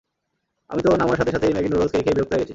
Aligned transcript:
আমি 0.71 0.81
তো 0.85 0.89
নামার 1.01 1.19
সাথে 1.19 1.31
সাথে 1.35 1.45
এই 1.49 1.53
ম্যাগি 1.55 1.69
নুডলস 1.71 1.91
খেয়ে 1.93 2.03
খেয়ে 2.05 2.15
বিরক্ত 2.17 2.31
হয়ে 2.33 2.41
গেছি! 2.41 2.49